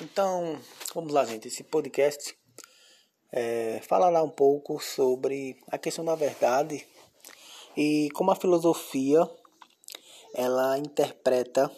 Então, 0.00 0.56
vamos 0.94 1.12
lá, 1.12 1.24
gente. 1.24 1.48
Esse 1.48 1.64
podcast 1.64 2.36
é, 3.32 3.80
falará 3.82 4.22
um 4.22 4.30
pouco 4.30 4.78
sobre 4.78 5.58
a 5.68 5.76
questão 5.76 6.04
da 6.04 6.14
verdade 6.14 6.86
e 7.76 8.08
como 8.14 8.30
a 8.30 8.36
filosofia 8.36 9.28
ela 10.34 10.78
interpreta, 10.78 11.68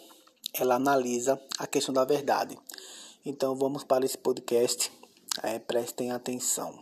ela 0.53 0.75
analisa 0.75 1.41
a 1.57 1.65
questão 1.65 1.93
da 1.93 2.05
verdade. 2.05 2.55
Então, 3.25 3.55
vamos 3.55 3.83
para 3.83 4.05
esse 4.05 4.17
podcast. 4.17 4.91
É, 5.41 5.57
prestem 5.57 6.11
atenção. 6.11 6.79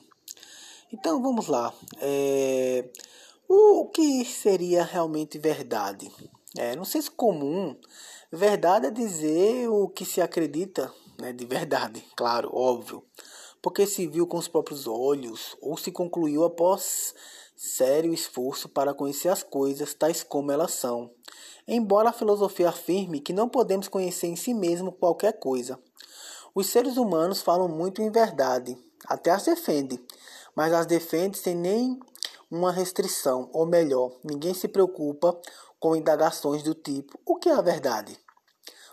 Então, 0.92 1.22
vamos 1.22 1.48
lá. 1.48 1.74
É, 2.02 2.90
o 3.48 3.86
que 3.88 4.26
seria 4.26 4.84
realmente 4.84 5.40
verdade? 5.40 6.12
É, 6.58 6.76
não 6.76 6.84
sei 6.84 7.02
se 7.02 7.10
comum. 7.10 7.80
Verdade 8.30 8.88
é 8.88 8.92
dizer 8.92 9.70
o 9.70 9.88
que 9.88 10.04
se 10.04 10.20
acredita 10.20 10.94
né, 11.20 11.34
de 11.34 11.46
verdade, 11.46 12.04
claro, 12.16 12.50
óbvio, 12.54 13.04
porque 13.62 13.86
se 13.86 14.08
viu 14.08 14.26
com 14.26 14.38
os 14.38 14.48
próprios 14.48 14.88
olhos 14.88 15.56
ou 15.62 15.78
se 15.78 15.92
concluiu 15.92 16.44
após 16.44 17.14
sério 17.56 18.14
esforço 18.14 18.70
para 18.70 18.94
conhecer 18.94 19.28
as 19.30 19.44
coisas 19.44 19.94
tais 19.94 20.24
como 20.24 20.52
elas 20.52 20.72
são. 20.72 21.12
Embora 21.68 22.10
a 22.10 22.14
filosofia 22.14 22.70
afirme 22.70 23.20
que 23.20 23.34
não 23.34 23.50
podemos 23.50 23.88
conhecer 23.88 24.28
em 24.28 24.36
si 24.36 24.54
mesmo 24.54 24.92
qualquer 24.92 25.34
coisa. 25.34 25.78
Os 26.56 26.68
seres 26.68 26.98
humanos 26.98 27.42
falam 27.42 27.68
muito 27.68 28.02
em 28.02 28.10
verdade, 28.10 28.78
até 29.06 29.32
as 29.32 29.44
defendem, 29.44 30.00
mas 30.56 30.74
as 30.74 30.86
defendem 30.86 31.40
sem 31.40 31.56
nem 31.56 32.00
uma 32.50 32.72
restrição, 32.72 33.50
ou 33.54 33.66
melhor, 33.66 34.12
ninguém 34.24 34.54
se 34.54 34.68
preocupa 34.68 35.40
com 35.80 35.96
indagações 35.96 36.64
do 36.64 36.74
tipo: 36.74 37.20
o 37.26 37.36
que 37.36 37.50
é 37.50 37.54
a 37.54 37.62
verdade? 37.62 38.18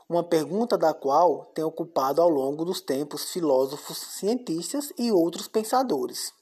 Uma 0.09 0.23
pergunta 0.23 0.79
da 0.79 0.95
qual 0.95 1.47
tem 1.55 1.65
ocupado 1.65 2.23
ao 2.23 2.29
longo 2.29 2.65
dos 2.65 2.81
tempos 2.81 3.31
filósofos, 3.33 3.99
cientistas 3.99 4.93
e 4.97 5.11
outros 5.11 5.49
pensadores. 5.49 6.33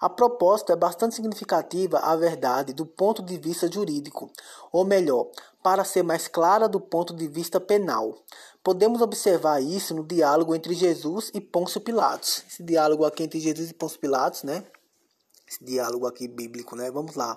A 0.00 0.08
proposta 0.08 0.72
é 0.72 0.76
bastante 0.76 1.16
significativa 1.16 1.98
à 1.98 2.14
verdade 2.14 2.72
do 2.72 2.86
ponto 2.86 3.20
de 3.20 3.36
vista 3.36 3.70
jurídico, 3.70 4.30
ou 4.70 4.84
melhor, 4.84 5.28
para 5.60 5.84
ser 5.84 6.04
mais 6.04 6.28
clara 6.28 6.68
do 6.68 6.80
ponto 6.80 7.12
de 7.12 7.26
vista 7.26 7.60
penal. 7.60 8.14
Podemos 8.62 9.00
observar 9.00 9.60
isso 9.60 9.94
no 9.94 10.04
diálogo 10.04 10.54
entre 10.54 10.72
Jesus 10.72 11.32
e 11.34 11.40
Pôncio 11.40 11.80
Pilatos. 11.80 12.44
Esse 12.48 12.62
diálogo 12.62 13.04
aqui 13.04 13.24
entre 13.24 13.40
Jesus 13.40 13.70
e 13.70 13.74
Pôncio 13.74 13.98
Pilatos, 13.98 14.44
né? 14.44 14.64
Esse 15.48 15.64
diálogo 15.64 16.06
aqui 16.06 16.28
bíblico, 16.28 16.76
né? 16.76 16.92
Vamos 16.92 17.16
lá. 17.16 17.36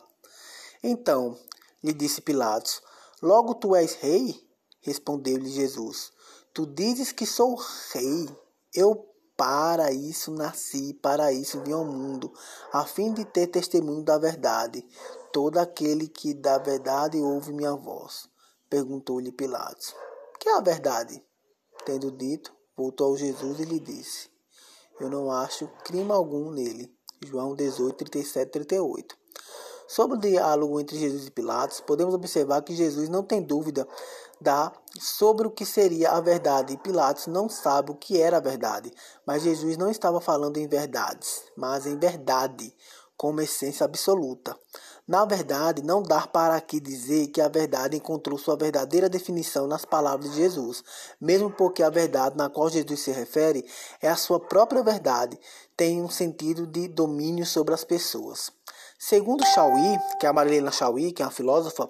Então, 0.84 1.36
lhe 1.84 1.94
disse 1.94 2.22
Pilatos: 2.22 2.82
Logo 3.24 3.56
tu 3.56 3.76
és 3.76 3.96
rei? 3.96 4.51
Respondeu-lhe 4.82 5.50
Jesus: 5.50 6.12
Tu 6.54 6.66
dizes 6.66 7.12
que 7.12 7.26
sou 7.26 7.56
rei. 7.94 8.30
Eu 8.74 9.08
para 9.38 9.92
isso 9.92 10.32
nasci, 10.32 10.94
para 10.94 11.34
isso 11.34 11.62
vim 11.62 11.72
ao 11.72 11.84
mundo, 11.84 12.32
a 12.72 12.86
fim 12.86 13.12
de 13.12 13.26
ter 13.26 13.48
testemunho 13.48 14.04
da 14.04 14.18
verdade. 14.18 14.86
Todo 15.34 15.58
aquele 15.58 16.08
que 16.08 16.34
da 16.34 16.58
verdade 16.58 17.18
ouve 17.20 17.52
minha 17.52 17.74
voz. 17.74 18.30
Perguntou-lhe 18.70 19.32
Pilatos: 19.32 19.96
Que 20.40 20.50
é 20.50 20.58
a 20.58 20.62
verdade? 20.62 21.24
Tendo 21.86 22.12
dito, 22.12 22.54
voltou 22.78 23.16
a 23.16 23.18
Jesus 23.18 23.60
e 23.60 23.66
lhe 23.66 23.80
disse: 23.80 24.30
Eu 25.00 25.10
não 25.10 25.32
acho 25.32 25.68
crime 25.84 26.12
algum 26.12 26.52
nele. 26.52 26.96
João 27.24 27.56
18, 27.56 27.96
37, 27.98 28.52
38. 28.52 29.18
Sobre 29.88 30.18
o 30.18 30.20
diálogo 30.22 30.80
entre 30.80 30.98
Jesus 30.98 31.28
e 31.28 31.32
Pilatos, 31.32 31.82
podemos 31.82 32.14
observar 32.14 32.62
que 32.62 32.76
Jesus 32.76 33.10
não 33.10 33.24
tem 33.24 33.42
dúvida 33.42 33.88
da 34.42 34.72
sobre 35.00 35.48
o 35.48 35.52
que 35.52 35.66
seria 35.66 36.12
a 36.12 36.20
verdade. 36.20 36.74
E 36.74 36.78
Pilatos 36.78 37.28
não 37.28 37.48
sabe 37.48 37.92
o 37.92 37.96
que 37.96 38.22
era 38.22 38.38
a 38.38 38.42
verdade. 38.42 38.92
Mas 39.26 39.44
Jesus 39.44 39.78
não 39.78 39.90
estava 39.90 40.20
falando 40.20 40.58
em 40.58 40.68
verdades, 40.68 41.44
mas 41.56 41.86
em 41.86 41.98
verdade, 41.98 42.76
como 43.16 43.40
essência 43.40 43.86
absoluta. 43.86 44.58
Na 45.08 45.26
verdade, 45.26 45.84
não 45.84 46.02
dá 46.02 46.26
para 46.26 46.56
aqui 46.56 46.80
dizer 46.80 47.28
que 47.28 47.42
a 47.42 47.48
verdade 47.48 47.98
encontrou 47.98 48.38
sua 48.38 48.56
verdadeira 48.56 49.10
definição 49.10 49.68
nas 49.68 49.84
palavras 49.84 50.32
de 50.32 50.38
Jesus, 50.38 50.84
mesmo 51.20 51.52
porque 51.52 51.84
a 51.84 51.90
verdade 51.90 52.38
na 52.38 52.50
qual 52.50 52.70
Jesus 52.70 53.00
se 53.02 53.12
refere 53.12 53.66
é 54.02 54.10
a 54.10 54.16
sua 54.16 54.40
própria 54.40 54.82
verdade, 54.82 55.40
tem 55.76 56.02
um 56.02 56.10
sentido 56.10 56.66
de 56.66 56.88
domínio 56.88 57.46
sobre 57.46 57.74
as 57.74 57.84
pessoas. 57.84 58.52
Segundo 58.98 59.44
Chauí, 59.48 59.98
que 60.20 60.26
é 60.26 60.30
a 60.30 60.34
Marilena 60.34 60.72
Chauí, 60.72 61.12
que 61.12 61.24
é 61.24 61.26
uma 61.26 61.32
filósofa, 61.32 61.90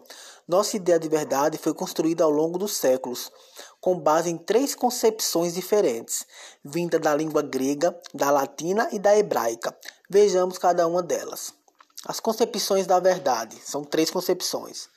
nossa 0.51 0.75
ideia 0.75 0.99
de 0.99 1.07
verdade 1.07 1.57
foi 1.57 1.73
construída 1.73 2.25
ao 2.25 2.29
longo 2.29 2.59
dos 2.59 2.75
séculos, 2.75 3.31
com 3.79 3.97
base 3.97 4.29
em 4.29 4.37
três 4.37 4.75
concepções 4.75 5.53
diferentes, 5.53 6.25
vinda 6.61 6.99
da 6.99 7.15
língua 7.15 7.41
grega, 7.41 7.97
da 8.13 8.29
latina 8.29 8.89
e 8.91 8.99
da 8.99 9.17
hebraica. 9.17 9.73
Vejamos 10.09 10.57
cada 10.57 10.85
uma 10.85 11.01
delas. 11.01 11.53
As 12.05 12.19
concepções 12.19 12.85
da 12.85 12.99
verdade 12.99 13.55
são 13.63 13.85
três 13.85 14.11
concepções. 14.11 14.89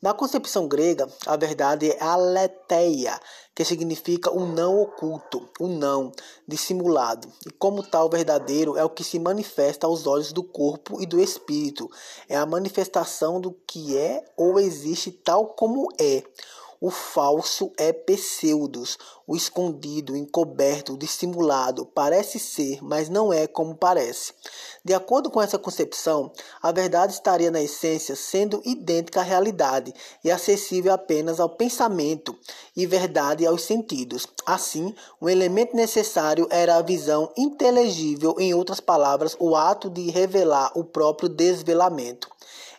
Na 0.00 0.12
concepção 0.12 0.68
grega, 0.68 1.08
a 1.26 1.36
verdade 1.36 1.90
é 1.90 2.02
aletheia, 2.02 3.18
que 3.54 3.64
significa 3.64 4.30
o 4.30 4.44
não 4.44 4.78
oculto, 4.78 5.48
o 5.58 5.66
não 5.66 6.12
dissimulado. 6.46 7.32
E 7.46 7.50
como 7.50 7.82
tal, 7.82 8.10
verdadeiro 8.10 8.76
é 8.76 8.84
o 8.84 8.90
que 8.90 9.02
se 9.02 9.18
manifesta 9.18 9.86
aos 9.86 10.06
olhos 10.06 10.32
do 10.32 10.44
corpo 10.44 11.00
e 11.00 11.06
do 11.06 11.18
espírito. 11.18 11.90
É 12.28 12.36
a 12.36 12.44
manifestação 12.44 13.40
do 13.40 13.52
que 13.66 13.96
é 13.96 14.22
ou 14.36 14.60
existe 14.60 15.10
tal 15.10 15.46
como 15.46 15.88
é. 15.98 16.22
O 16.80 16.90
falso 16.90 17.72
é 17.78 17.92
pseudos, 17.92 18.98
o 19.26 19.34
escondido, 19.34 20.14
encoberto, 20.14 20.96
dissimulado, 20.96 21.86
parece 21.86 22.38
ser, 22.38 22.78
mas 22.82 23.08
não 23.08 23.32
é 23.32 23.46
como 23.46 23.74
parece. 23.74 24.34
De 24.84 24.92
acordo 24.92 25.30
com 25.30 25.40
essa 25.40 25.58
concepção, 25.58 26.30
a 26.62 26.70
verdade 26.70 27.14
estaria 27.14 27.50
na 27.50 27.62
essência 27.62 28.14
sendo 28.14 28.60
idêntica 28.64 29.20
à 29.20 29.22
realidade 29.22 29.92
e 30.22 30.30
acessível 30.30 30.92
apenas 30.92 31.40
ao 31.40 31.48
pensamento 31.48 32.38
e 32.76 32.86
verdade 32.86 33.46
aos 33.46 33.62
sentidos. 33.62 34.26
Assim, 34.44 34.94
o 35.20 35.30
elemento 35.30 35.74
necessário 35.74 36.46
era 36.50 36.76
a 36.76 36.82
visão 36.82 37.32
inteligível, 37.36 38.36
em 38.38 38.52
outras 38.52 38.80
palavras, 38.80 39.34
o 39.40 39.56
ato 39.56 39.88
de 39.88 40.10
revelar 40.10 40.70
o 40.74 40.84
próprio 40.84 41.28
desvelamento. 41.28 42.30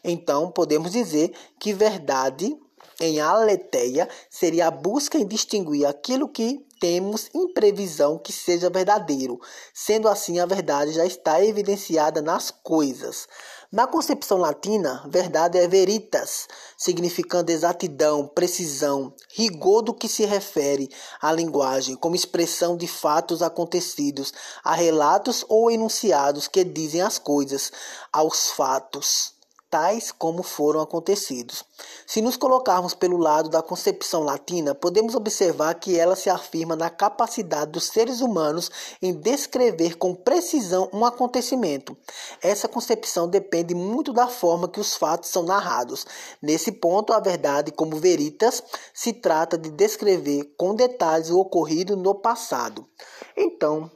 Então, 0.03 0.51
podemos 0.51 0.91
dizer 0.91 1.33
que 1.59 1.73
verdade 1.73 2.57
em 2.99 3.19
aletheia 3.19 4.09
seria 4.29 4.67
a 4.67 4.71
busca 4.71 5.19
em 5.19 5.27
distinguir 5.27 5.85
aquilo 5.85 6.27
que 6.27 6.65
temos 6.79 7.29
em 7.33 7.53
previsão 7.53 8.17
que 8.17 8.31
seja 8.31 8.69
verdadeiro. 8.69 9.39
Sendo 9.73 10.07
assim, 10.07 10.39
a 10.39 10.45
verdade 10.45 10.93
já 10.93 11.05
está 11.05 11.43
evidenciada 11.43 12.21
nas 12.21 12.49
coisas. 12.51 13.27
Na 13.71 13.85
concepção 13.85 14.37
latina, 14.37 15.03
verdade 15.09 15.57
é 15.57 15.67
veritas, 15.67 16.47
significando 16.77 17.51
exatidão, 17.51 18.27
precisão, 18.27 19.13
rigor 19.29 19.81
do 19.81 19.93
que 19.93 20.07
se 20.07 20.25
refere 20.25 20.89
à 21.21 21.31
linguagem, 21.31 21.95
como 21.95 22.15
expressão 22.15 22.77
de 22.77 22.87
fatos 22.87 23.41
acontecidos, 23.41 24.33
a 24.63 24.73
relatos 24.73 25.45
ou 25.49 25.69
enunciados 25.69 26.47
que 26.47 26.63
dizem 26.63 27.01
as 27.01 27.19
coisas, 27.19 27.71
aos 28.11 28.51
fatos 28.51 29.36
tais 29.69 30.11
como 30.11 30.43
foram 30.43 30.81
acontecidos. 30.81 31.63
Se 32.05 32.21
nos 32.21 32.37
colocarmos 32.37 32.93
pelo 32.93 33.17
lado 33.17 33.49
da 33.49 33.61
concepção 33.61 34.23
latina, 34.23 34.73
podemos 34.73 35.15
observar 35.15 35.73
que 35.75 35.99
ela 35.99 36.15
se 36.15 36.29
afirma 36.29 36.75
na 36.75 36.89
capacidade 36.89 37.71
dos 37.71 37.85
seres 37.85 38.21
humanos 38.21 38.71
em 39.01 39.13
descrever 39.13 39.97
com 39.97 40.15
precisão 40.15 40.89
um 40.93 41.05
acontecimento. 41.05 41.97
Essa 42.41 42.67
concepção 42.67 43.27
depende 43.27 43.75
muito 43.75 44.13
da 44.13 44.27
forma 44.27 44.69
que 44.69 44.79
os 44.79 44.95
fatos 44.95 45.29
são 45.29 45.43
narrados. 45.43 46.05
Nesse 46.41 46.71
ponto, 46.71 47.11
a 47.11 47.19
verdade, 47.19 47.71
como 47.71 47.97
veritas, 47.97 48.63
se 48.93 49.13
trata 49.13 49.57
de 49.57 49.69
descrever 49.69 50.53
com 50.57 50.75
detalhes 50.75 51.29
o 51.29 51.39
ocorrido 51.39 51.97
no 51.97 52.15
passado. 52.15 52.87
Então, 53.35 53.91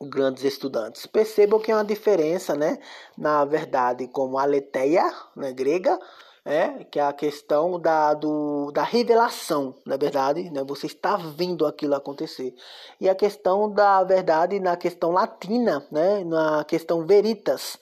grandes 0.00 0.44
estudantes. 0.44 1.06
Percebam 1.06 1.60
que 1.60 1.72
há 1.72 1.76
uma 1.76 1.84
diferença, 1.84 2.54
né, 2.54 2.78
na 3.16 3.44
verdade, 3.44 4.06
como 4.08 4.38
a 4.38 4.44
leteia, 4.44 5.12
né, 5.34 5.52
grega, 5.52 5.98
é, 6.44 6.84
que 6.84 7.00
é 7.00 7.02
a 7.02 7.12
questão 7.12 7.80
da, 7.80 8.14
do, 8.14 8.70
da 8.70 8.84
revelação, 8.84 9.74
na 9.84 9.96
verdade, 9.96 10.48
né, 10.50 10.62
você 10.64 10.86
está 10.86 11.16
vendo 11.16 11.66
aquilo 11.66 11.94
acontecer. 11.94 12.54
E 13.00 13.08
a 13.08 13.14
questão 13.14 13.70
da 13.70 14.04
verdade 14.04 14.60
na 14.60 14.76
questão 14.76 15.10
latina, 15.10 15.84
né, 15.90 16.22
na 16.24 16.62
questão 16.64 17.04
veritas, 17.04 17.78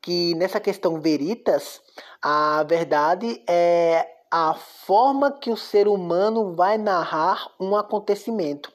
que 0.00 0.34
nessa 0.36 0.58
questão 0.58 1.00
veritas, 1.00 1.82
a 2.22 2.62
verdade 2.62 3.42
é 3.46 4.06
a 4.30 4.54
forma 4.54 5.32
que 5.32 5.50
o 5.50 5.56
ser 5.56 5.88
humano 5.88 6.54
vai 6.54 6.78
narrar 6.78 7.50
um 7.58 7.76
acontecimento. 7.76 8.72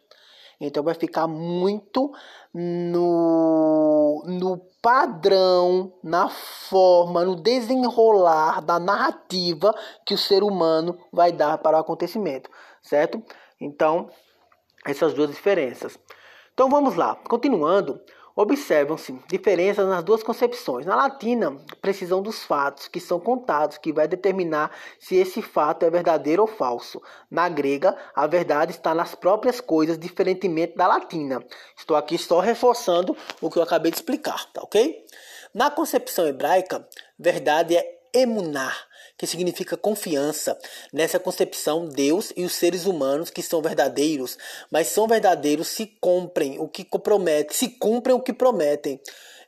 Então 0.60 0.84
vai 0.84 0.94
ficar 0.94 1.28
muito 1.28 2.12
no, 2.54 4.24
no 4.28 4.58
padrão, 4.82 5.94
na 6.04 6.30
forma, 6.30 7.24
no 7.24 7.36
desenrolar 7.36 8.62
da 8.62 8.80
narrativa 8.80 9.74
que 10.06 10.14
o 10.14 10.18
ser 10.18 10.44
humano 10.44 10.98
vai 11.12 11.32
dar 11.32 11.58
para 11.58 11.78
o 11.78 11.80
acontecimento, 11.80 12.50
certo? 12.82 13.24
Então, 13.60 14.10
essas 14.86 15.14
duas 15.14 15.30
diferenças. 15.30 15.98
Então 16.54 16.70
vamos 16.70 16.96
lá, 16.96 17.16
continuando. 17.28 18.00
Observam-se 18.36 19.14
diferenças 19.28 19.88
nas 19.88 20.04
duas 20.04 20.24
concepções. 20.24 20.88
Na 20.88 20.96
latina, 20.96 21.56
precisão 21.82 22.22
dos 22.22 22.44
fatos 22.44 22.88
que 22.88 23.00
são 23.00 23.20
contados, 23.20 23.78
que 23.78 23.94
vai 23.94 24.08
determinar 24.08 24.72
se 25.00 25.16
esse 25.16 25.42
fato 25.42 25.86
é 25.86 25.90
verdadeiro 25.90 26.42
ou 26.42 26.48
falso. 26.48 27.00
Na 27.30 27.48
grega, 27.48 27.96
a 28.16 28.26
verdade 28.26 28.72
está 28.72 28.96
nas 28.96 29.14
próprias 29.14 29.62
coisas, 29.62 30.00
diferentemente 30.00 30.76
da 30.76 30.88
latina. 30.88 31.46
Estou 31.78 31.96
aqui 31.96 32.18
só 32.18 32.40
reforçando 32.40 33.16
o 33.40 33.52
que 33.52 33.60
eu 33.60 33.64
acabei 33.64 33.92
de 33.92 33.98
explicar, 33.98 34.52
tá 34.52 34.62
ok? 34.64 35.06
Na 35.54 35.70
concepção 35.70 36.28
hebraica, 36.28 36.88
verdade 37.20 37.78
é 37.78 38.00
emunar, 38.14 38.88
que 39.18 39.28
significa 39.28 39.78
confiança. 39.78 40.58
Nessa 40.92 41.20
concepção, 41.20 41.88
Deus 41.88 42.34
e 42.36 42.44
os 42.44 42.54
seres 42.54 42.86
humanos 42.86 43.30
que 43.30 43.42
são 43.42 43.62
verdadeiros, 43.62 44.38
mas 44.72 44.88
são 44.88 45.08
verdadeiros 45.08 45.68
se 45.68 45.86
cumprem 46.00 46.60
o 46.60 46.68
que 46.68 46.84
prometem, 46.84 47.56
se 47.56 47.70
cumprem 47.70 48.16
o 48.16 48.22
que 48.22 48.34
prometem 48.34 49.00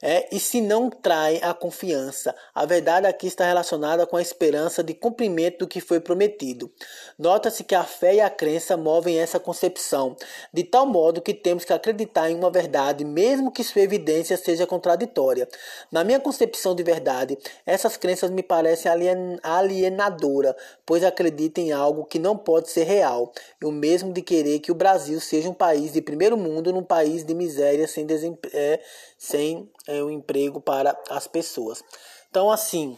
é, 0.02 0.28
e 0.32 0.40
se 0.40 0.62
não 0.62 0.90
traem 0.90 1.40
a 1.42 1.54
confiança. 1.54 2.36
A 2.54 2.66
verdade 2.66 3.08
aqui 3.08 3.28
está 3.28 3.46
relacionada 3.46 4.06
com 4.06 4.18
a 4.18 4.22
esperança 4.22 4.84
de 4.84 4.94
cumprimento 4.94 5.60
do 5.60 5.68
que 5.68 5.82
foi 5.82 6.00
prometido. 6.00 6.72
Nota-se 7.18 7.64
que 7.64 7.76
a 7.76 7.84
fé 7.84 8.16
e 8.16 8.22
a 8.22 8.30
crença 8.30 8.76
movem 8.78 9.20
essa 9.20 9.40
concepção, 9.40 10.16
de 10.54 10.64
tal 10.64 10.86
modo 10.86 11.22
que 11.22 11.34
temos 11.34 11.66
que 11.66 11.74
acreditar 11.74 12.30
em 12.30 12.36
uma 12.36 12.50
verdade, 12.50 13.04
mesmo 13.06 13.52
que 13.52 13.64
sua 13.64 13.82
evidência 13.82 14.38
seja 14.38 14.68
contraditória. 14.68 15.48
Na 15.92 16.04
minha 16.04 16.20
concepção 16.20 16.76
de 16.76 16.84
verdade, 16.84 17.38
essas 17.66 17.98
crenças 17.98 18.30
me 18.30 18.44
parecem 18.44 18.92
alien, 18.92 19.40
alienadoras, 19.44 20.56
pois 20.86 21.04
acreditam 21.04 21.64
em 21.64 21.72
algo 21.72 22.06
que 22.06 22.20
não 22.20 22.38
pode 22.38 22.70
ser 22.70 22.84
real, 22.84 23.32
o 23.64 23.72
mesmo 23.72 24.14
de 24.14 24.22
querer 24.22 24.60
que 24.60 24.72
o 24.72 24.76
Brasil 24.76 25.20
seja 25.20 25.50
um 25.50 25.54
país 25.54 25.94
de 25.94 26.02
primeiro 26.02 26.38
mundo 26.38 26.72
num 26.72 26.84
país 26.84 27.24
de 27.24 27.34
miséria 27.34 27.88
sem, 27.88 28.06
é, 28.54 28.80
sem 29.26 29.70
é, 29.88 30.04
um 30.04 30.10
emprego 30.10 30.62
para 30.62 30.98
as 31.10 31.28
pessoas. 31.28 31.84
Então, 32.30 32.52
assim, 32.52 32.98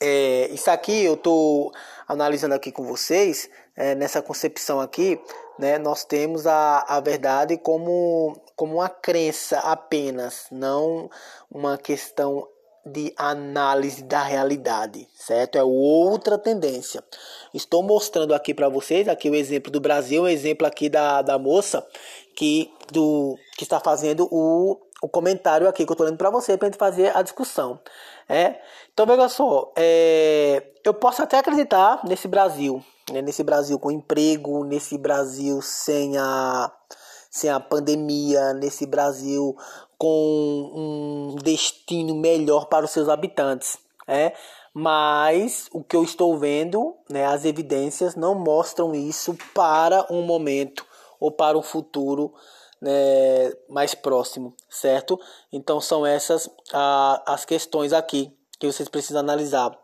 é, 0.00 0.48
isso 0.48 0.70
aqui 0.70 1.04
eu 1.04 1.14
estou 1.14 1.72
analisando 2.06 2.54
aqui 2.54 2.72
com 2.72 2.84
vocês, 2.84 3.50
é, 3.76 3.94
nessa 3.94 4.22
concepção 4.22 4.80
aqui, 4.80 5.20
né, 5.58 5.78
nós 5.78 6.04
temos 6.04 6.46
a, 6.46 6.84
a 6.88 7.00
verdade 7.00 7.56
como, 7.58 8.40
como 8.56 8.76
uma 8.76 8.88
crença 8.88 9.58
apenas, 9.58 10.46
não 10.50 11.10
uma 11.50 11.76
questão 11.76 12.48
de 12.86 13.12
análise 13.16 14.02
da 14.02 14.22
realidade, 14.22 15.06
certo? 15.14 15.58
É 15.58 15.62
outra 15.62 16.38
tendência. 16.38 17.04
Estou 17.52 17.82
mostrando 17.82 18.34
aqui 18.34 18.54
para 18.54 18.68
vocês, 18.68 19.08
aqui 19.08 19.28
o 19.28 19.34
exemplo 19.34 19.70
do 19.70 19.80
Brasil, 19.80 20.22
o 20.22 20.28
exemplo 20.28 20.66
aqui 20.66 20.88
da, 20.88 21.20
da 21.20 21.38
moça 21.38 21.86
que, 22.34 22.70
do, 22.90 23.36
que 23.56 23.64
está 23.64 23.80
fazendo 23.80 24.28
o 24.30 24.76
o 25.02 25.08
comentário 25.08 25.68
aqui 25.68 25.84
que 25.84 25.90
eu 25.90 25.94
estou 25.94 26.06
lendo 26.06 26.18
para 26.18 26.30
você 26.30 26.56
para 26.56 26.66
a 26.66 26.70
gente 26.70 26.78
fazer 26.78 27.16
a 27.16 27.22
discussão. 27.22 27.80
É? 28.28 28.60
Então, 28.92 29.06
veja 29.06 29.28
só, 29.28 29.72
é, 29.76 30.72
eu 30.84 30.92
posso 30.92 31.22
até 31.22 31.38
acreditar 31.38 32.00
nesse 32.04 32.28
Brasil, 32.28 32.84
né, 33.10 33.22
nesse 33.22 33.42
Brasil 33.42 33.78
com 33.78 33.90
emprego, 33.90 34.64
nesse 34.64 34.98
Brasil 34.98 35.62
sem 35.62 36.16
a, 36.18 36.70
sem 37.30 37.48
a 37.48 37.60
pandemia, 37.60 38.52
nesse 38.54 38.86
Brasil 38.86 39.56
com 39.96 40.12
um 40.74 41.36
destino 41.42 42.14
melhor 42.14 42.66
para 42.66 42.84
os 42.84 42.90
seus 42.90 43.08
habitantes. 43.08 43.78
É? 44.06 44.32
Mas 44.72 45.68
o 45.72 45.82
que 45.82 45.96
eu 45.96 46.02
estou 46.02 46.38
vendo, 46.38 46.94
né, 47.10 47.26
as 47.26 47.44
evidências 47.44 48.14
não 48.14 48.34
mostram 48.34 48.94
isso 48.94 49.36
para 49.54 50.06
um 50.10 50.22
momento 50.22 50.86
ou 51.20 51.30
para 51.30 51.58
um 51.58 51.62
futuro 51.62 52.32
né, 52.80 53.52
mais 53.68 53.94
próximo, 53.94 54.54
certo? 54.68 55.18
Então 55.52 55.80
são 55.80 56.06
essas 56.06 56.48
a, 56.72 57.22
as 57.26 57.44
questões 57.44 57.92
aqui 57.92 58.32
que 58.58 58.66
vocês 58.66 58.88
precisam 58.88 59.20
analisar. 59.20 59.76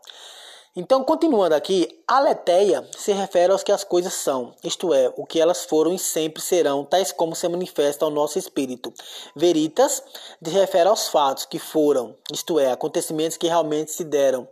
Então, 0.77 1.05
continuando 1.05 1.55
aqui, 1.55 2.03
aletheia 2.05 2.85
se 2.97 3.13
refere 3.13 3.53
aos 3.53 3.63
que 3.63 3.71
as 3.71 3.85
coisas 3.85 4.13
são, 4.13 4.53
isto 4.61 4.93
é, 4.93 5.09
o 5.15 5.25
que 5.25 5.39
elas 5.39 5.63
foram 5.63 5.93
e 5.93 5.97
sempre 5.97 6.41
serão, 6.41 6.83
tais 6.83 7.13
como 7.13 7.33
se 7.33 7.47
manifesta 7.47 8.03
ao 8.03 8.11
nosso 8.11 8.37
espírito. 8.37 8.93
Veritas 9.33 10.03
se 10.43 10.51
refere 10.51 10.89
aos 10.89 11.07
fatos 11.07 11.45
que 11.45 11.59
foram, 11.59 12.13
isto 12.29 12.59
é, 12.59 12.73
acontecimentos 12.73 13.37
que 13.37 13.47
realmente 13.47 13.91
se 13.93 14.03
deram 14.03 14.49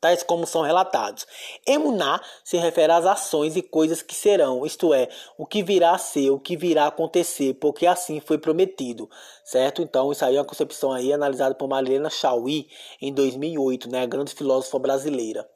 tais 0.00 0.22
como 0.22 0.46
são 0.46 0.62
relatados. 0.62 1.26
Emuná 1.66 2.20
se 2.44 2.56
refere 2.56 2.92
às 2.92 3.06
ações 3.06 3.56
e 3.56 3.62
coisas 3.62 4.02
que 4.02 4.14
serão, 4.14 4.64
isto 4.64 4.94
é, 4.94 5.08
o 5.36 5.46
que 5.46 5.62
virá 5.62 5.92
a 5.92 5.98
ser, 5.98 6.30
o 6.30 6.38
que 6.38 6.56
virá 6.56 6.84
a 6.84 6.88
acontecer, 6.88 7.54
porque 7.54 7.86
assim 7.86 8.20
foi 8.20 8.38
prometido, 8.38 9.08
certo? 9.44 9.82
Então, 9.82 10.12
isso 10.12 10.24
aí 10.24 10.36
é 10.36 10.38
uma 10.38 10.44
concepção 10.44 10.92
aí 10.92 11.12
analisada 11.12 11.54
por 11.54 11.68
Marilena 11.68 12.10
Chauí 12.10 12.68
em 13.00 13.12
2008, 13.12 13.90
né, 13.90 14.02
a 14.02 14.06
grande 14.06 14.34
filósofa 14.34 14.78
brasileira. 14.78 15.48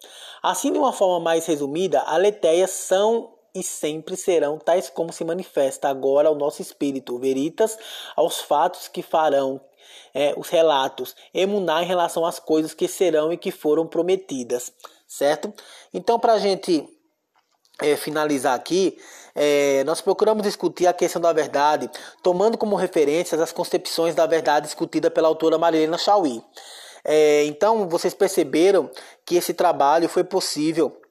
Assim, 0.43 0.73
de 0.73 0.79
uma 0.79 0.93
forma 0.93 1.21
mais 1.21 1.47
resumida, 1.47 2.01
aleteias 2.01 2.71
são 2.71 3.33
e 3.55 3.63
sempre 3.63 4.17
serão 4.17 4.59
tais 4.59 4.89
como 4.89 5.13
se 5.13 5.25
manifesta 5.25 5.89
agora 5.89 6.29
ao 6.29 6.35
nosso 6.35 6.63
espírito, 6.63 7.19
veritas 7.19 7.79
aos 8.17 8.41
fatos 8.41 8.89
que 8.89 9.03
farão, 9.03 9.61
é, 10.15 10.35
os 10.37 10.49
relatos, 10.49 11.15
emunar 11.33 11.83
em 11.83 11.87
relação 11.87 12.25
às 12.25 12.39
coisas 12.39 12.75
que 12.75 12.89
serão 12.89 13.33
e 13.33 13.37
que 13.37 13.51
foram 13.51 13.87
prometidas, 13.87 14.73
certo? 15.07 15.53
Então, 15.93 16.19
para 16.19 16.35
a 16.35 16.39
gente 16.39 16.89
é, 17.81 17.97
finalizar 17.97 18.55
aqui, 18.55 18.99
é, 19.35 19.83
nós 19.85 20.01
procuramos 20.01 20.43
discutir 20.43 20.87
a 20.87 20.93
questão 20.93 21.21
da 21.21 21.33
verdade, 21.33 21.91
tomando 22.23 22.59
como 22.59 22.77
referências 22.77 23.41
as 23.41 23.53
concepções 23.53 24.15
da 24.15 24.27
verdade 24.27 24.67
discutida 24.67 25.11
pela 25.11 25.29
autora 25.29 25.59
Marilena 25.59 25.99
Chauí. 25.99 26.43
É, 27.05 27.45
então, 27.47 27.89
vocês 27.89 28.15
perceberam 28.15 28.91
que 29.25 29.37
esse 29.37 29.55
trabalho 29.55 30.09
foi 30.09 30.23
possível 30.23 31.02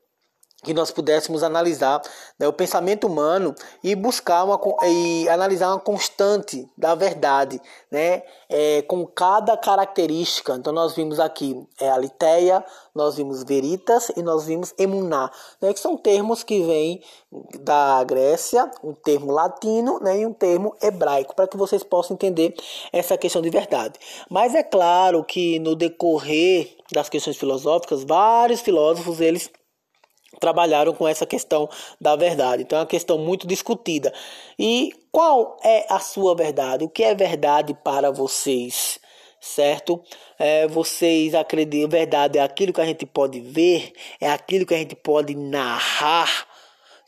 que 0.64 0.74
nós 0.74 0.92
pudéssemos 0.92 1.42
analisar 1.42 2.02
né, 2.38 2.48
o 2.48 2.54
pensamento 2.54 3.08
humano 3.08 3.56
e 3.84 3.96
buscar 3.96 4.44
uma 4.44 4.60
e 4.86 5.28
analisar 5.28 5.70
uma 5.70 5.80
constante 5.80 6.70
da 6.78 6.94
verdade, 6.94 7.60
né, 7.90 8.22
é, 8.48 8.84
com 8.84 9.06
cada 9.08 9.58
característica. 9.58 10.54
Então 10.54 10.72
nós 10.72 10.94
vimos 10.94 11.20
aqui 11.20 11.68
é, 11.80 11.90
a 11.90 11.98
liteia, 11.98 12.64
nós 12.94 13.16
vimos 13.16 13.44
veritas 13.44 14.12
e 14.16 14.22
nós 14.22 14.46
vimos 14.46 14.74
emuná, 14.78 15.32
né, 15.60 15.74
que 15.74 15.80
são 15.80 15.98
termos 15.98 16.44
que 16.44 16.62
vêm 16.62 17.02
da 17.62 18.04
Grécia, 18.04 18.70
um 18.84 18.94
termo 18.94 19.32
latino 19.32 20.00
né, 20.00 20.20
e 20.20 20.26
um 20.26 20.34
termo 20.34 20.76
hebraico, 20.82 21.36
para 21.36 21.48
que 21.48 21.58
vocês 21.58 21.84
possam 21.84 22.14
entender 22.14 22.54
essa 22.94 23.18
questão 23.18 23.42
de 23.42 23.50
verdade. 23.50 23.98
Mas 24.30 24.54
é 24.54 24.62
claro 24.62 25.24
que 25.24 25.58
no 25.60 25.76
decorrer 25.76 26.76
das 26.92 27.10
questões 27.10 27.38
filosóficas, 27.38 28.04
vários 28.04 28.62
filósofos 28.62 29.22
eles 29.22 29.50
trabalharam 30.42 30.94
com 30.94 31.08
essa 31.08 31.26
questão 31.26 31.70
da 32.02 32.18
verdade. 32.18 32.64
Então 32.64 32.80
é 32.80 32.82
uma 32.82 32.88
questão 32.88 33.18
muito 33.18 33.48
discutida. 33.48 34.12
E 34.60 34.92
qual 35.12 35.58
é 35.64 35.86
a 35.88 36.00
sua 36.00 36.36
verdade? 36.36 36.84
O 36.84 36.90
que 36.90 37.04
é 37.04 37.16
verdade 37.16 37.74
para 37.82 38.12
vocês? 38.12 39.00
Certo? 39.40 40.04
É, 40.38 40.68
vocês 40.68 41.34
acreditam, 41.34 41.90
verdade 41.90 42.38
é 42.38 42.42
aquilo 42.42 42.74
que 42.74 42.82
a 42.82 42.86
gente 42.86 43.06
pode 43.06 43.40
ver, 43.40 43.94
é 44.20 44.30
aquilo 44.30 44.66
que 44.66 44.74
a 44.74 44.78
gente 44.78 44.96
pode 44.96 45.34
narrar, 45.36 46.46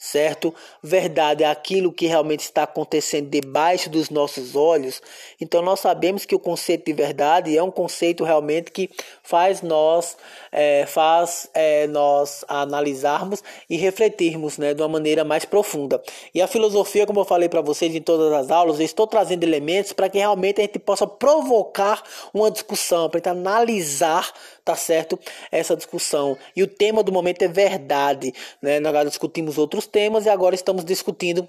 certo? 0.04 0.54
Verdade 0.84 1.46
é 1.46 1.48
aquilo 1.48 1.90
que 1.90 2.08
realmente 2.08 2.42
está 2.42 2.64
acontecendo 2.64 3.30
debaixo 3.30 3.90
dos 3.90 4.10
nossos 4.10 4.54
olhos. 4.54 5.02
Então 5.40 5.62
nós 5.62 5.80
sabemos 5.80 6.26
que 6.26 6.36
o 6.36 6.40
conceito 6.40 6.84
de 6.84 6.92
verdade 6.92 7.58
é 7.58 7.64
um 7.64 7.72
conceito 7.72 8.26
realmente 8.26 8.70
que 8.70 8.90
faz 9.24 9.62
nós 9.62 10.18
é, 10.52 10.86
faz 10.86 11.50
é, 11.54 11.88
nós 11.88 12.44
analisarmos 12.50 13.42
e 13.70 13.78
refletirmos, 13.78 14.58
né, 14.58 14.74
de 14.74 14.82
uma 14.82 14.90
maneira 14.90 15.24
mais 15.24 15.46
profunda. 15.46 16.04
E 16.36 16.42
a 16.42 16.48
filosofia, 16.48 17.08
como 17.08 17.22
eu 17.22 17.26
falei 17.26 17.48
para 17.48 17.62
vocês 17.62 17.96
em 17.96 18.02
todas 18.02 18.32
as 18.34 18.52
aulas, 18.52 18.80
eu 18.80 18.86
estou 18.86 19.08
trazendo 19.08 19.44
elementos 19.44 19.94
para 19.94 20.10
que 20.10 20.18
realmente 20.18 20.60
a 20.60 20.66
gente 20.66 20.80
possa 20.80 21.08
provocar 21.08 22.04
uma 22.34 22.52
discussão, 22.52 23.10
para 23.10 23.32
analisar, 23.32 24.30
tá 24.66 24.76
certo? 24.76 25.18
Essa 25.50 25.78
discussão. 25.78 26.38
E 26.56 26.62
o 26.62 26.68
tema 26.68 27.02
do 27.02 27.12
momento 27.12 27.42
é 27.42 27.48
verdade, 27.48 28.34
né? 28.62 28.82
Nós 28.82 29.08
discutimos 29.08 29.58
outros 29.58 29.88
temas 29.94 30.26
e 30.26 30.30
agora 30.30 30.56
estamos 30.56 30.84
discutindo 30.84 31.48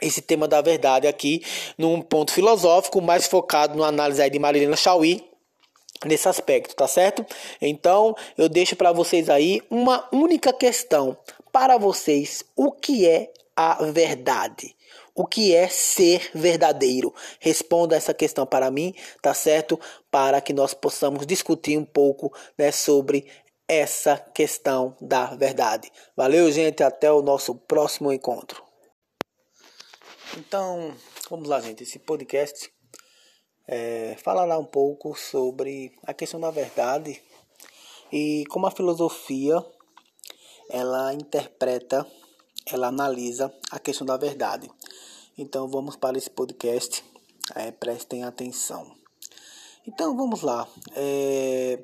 esse 0.00 0.20
tema 0.20 0.48
da 0.48 0.60
verdade 0.60 1.06
aqui 1.06 1.44
num 1.78 2.02
ponto 2.02 2.32
filosófico 2.32 3.00
mais 3.00 3.28
focado 3.28 3.78
na 3.78 3.86
análise 3.86 4.28
de 4.28 4.38
Marilena 4.38 4.74
Chauí 4.74 5.24
nesse 6.04 6.28
aspecto, 6.28 6.74
tá 6.74 6.88
certo? 6.88 7.24
Então, 7.60 8.16
eu 8.36 8.48
deixo 8.48 8.74
para 8.74 8.90
vocês 8.90 9.30
aí 9.30 9.62
uma 9.70 10.08
única 10.12 10.52
questão 10.52 11.16
para 11.52 11.78
vocês: 11.78 12.42
o 12.56 12.72
que 12.72 13.08
é 13.08 13.32
a 13.54 13.84
verdade? 13.84 14.74
O 15.14 15.26
que 15.26 15.54
é 15.54 15.68
ser 15.68 16.30
verdadeiro? 16.34 17.14
Responda 17.38 17.94
essa 17.94 18.14
questão 18.14 18.46
para 18.46 18.70
mim, 18.70 18.94
tá 19.20 19.34
certo? 19.34 19.78
Para 20.10 20.40
que 20.40 20.52
nós 20.52 20.74
possamos 20.74 21.26
discutir 21.26 21.76
um 21.78 21.84
pouco 21.84 22.32
né, 22.56 22.72
sobre 22.72 23.26
essa 23.72 24.18
questão 24.18 24.96
da 25.00 25.26
verdade. 25.34 25.90
Valeu, 26.16 26.50
gente. 26.52 26.82
Até 26.82 27.10
o 27.10 27.22
nosso 27.22 27.54
próximo 27.54 28.12
encontro. 28.12 28.62
Então, 30.36 30.94
vamos 31.30 31.48
lá, 31.48 31.60
gente. 31.60 31.82
Esse 31.82 31.98
podcast 31.98 32.70
é, 33.66 34.16
falará 34.22 34.58
um 34.58 34.64
pouco 34.64 35.14
sobre 35.16 35.92
a 36.06 36.12
questão 36.12 36.38
da 36.38 36.50
verdade 36.50 37.22
e 38.12 38.44
como 38.50 38.66
a 38.66 38.70
filosofia 38.70 39.64
ela 40.68 41.14
interpreta, 41.14 42.06
ela 42.66 42.88
analisa 42.88 43.52
a 43.70 43.78
questão 43.78 44.06
da 44.06 44.16
verdade. 44.16 44.70
Então, 45.36 45.66
vamos 45.68 45.96
para 45.96 46.18
esse 46.18 46.30
podcast. 46.30 47.02
É, 47.54 47.70
prestem 47.70 48.24
atenção. 48.24 48.94
Então, 49.86 50.16
vamos 50.16 50.42
lá. 50.42 50.68
É, 50.94 51.82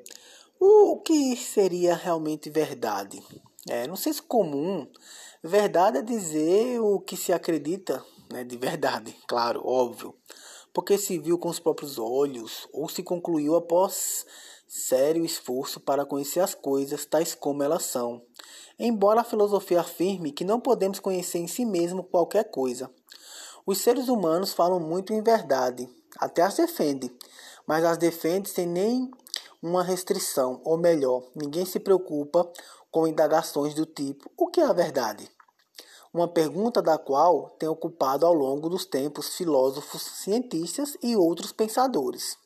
o 0.59 0.97
que 0.97 1.35
seria 1.37 1.95
realmente 1.95 2.49
verdade? 2.49 3.23
É, 3.67 3.87
no 3.87 3.95
senso 3.95 4.23
comum, 4.23 4.87
verdade 5.43 5.99
é 5.99 6.01
dizer 6.01 6.79
o 6.79 6.99
que 6.99 7.15
se 7.15 7.31
acredita 7.31 8.03
né, 8.31 8.43
de 8.43 8.57
verdade, 8.57 9.15
claro, 9.27 9.61
óbvio, 9.65 10.13
porque 10.73 10.97
se 10.97 11.17
viu 11.17 11.37
com 11.37 11.49
os 11.49 11.59
próprios 11.59 11.97
olhos 11.97 12.67
ou 12.71 12.87
se 12.87 13.01
concluiu 13.01 13.55
após 13.55 14.25
sério 14.67 15.25
esforço 15.25 15.79
para 15.79 16.05
conhecer 16.05 16.41
as 16.41 16.53
coisas 16.53 17.05
tais 17.05 17.33
como 17.33 17.63
elas 17.63 17.83
são. 17.83 18.21
Embora 18.77 19.21
a 19.21 19.25
filosofia 19.25 19.81
afirme 19.81 20.31
que 20.31 20.45
não 20.45 20.59
podemos 20.59 20.99
conhecer 20.99 21.39
em 21.39 21.47
si 21.47 21.65
mesmo 21.65 22.03
qualquer 22.03 22.51
coisa, 22.51 22.89
os 23.65 23.79
seres 23.79 24.07
humanos 24.07 24.53
falam 24.53 24.79
muito 24.79 25.11
em 25.11 25.23
verdade, 25.23 25.89
até 26.17 26.43
as 26.43 26.55
defendem, 26.55 27.11
mas 27.67 27.83
as 27.83 27.97
defendem 27.97 28.51
sem 28.51 28.67
nem 28.67 29.09
uma 29.61 29.83
restrição, 29.83 30.61
ou 30.63 30.77
melhor, 30.77 31.23
ninguém 31.35 31.65
se 31.65 31.79
preocupa 31.79 32.49
com 32.91 33.07
indagações 33.07 33.73
do 33.73 33.85
tipo: 33.85 34.29
o 34.37 34.47
que 34.47 34.61
é 34.61 34.65
a 34.65 34.73
verdade? 34.73 35.29
uma 36.13 36.27
pergunta 36.27 36.81
da 36.81 36.97
qual 36.97 37.49
tem 37.59 37.69
ocupado 37.69 38.25
ao 38.25 38.33
longo 38.33 38.67
dos 38.67 38.85
tempos 38.85 39.35
filósofos, 39.35 40.01
cientistas 40.01 40.97
e 41.03 41.15
outros 41.15 41.51
pensadores. 41.51 42.37